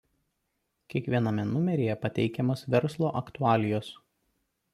[0.93, 3.93] Kiekviename numeryje pateikiamos verslo aktualijos.